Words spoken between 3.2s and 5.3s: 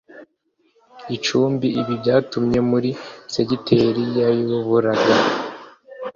segiteri yayoboraga